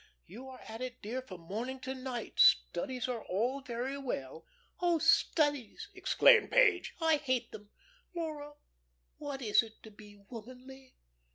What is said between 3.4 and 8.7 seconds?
very well" "Oh, studies!" exclaimed Page. "I hate them. Laura,